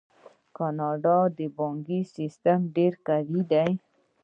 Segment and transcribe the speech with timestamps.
[0.03, 0.03] د
[0.57, 1.17] کاناډا
[1.57, 3.71] بانکي سیستم ډیر قوي دی.